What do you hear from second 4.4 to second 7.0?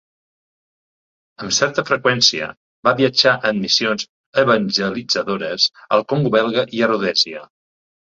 evangelitzadores al Congo Belga i a